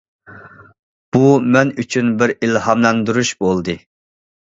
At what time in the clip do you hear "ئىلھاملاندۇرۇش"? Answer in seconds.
2.39-3.37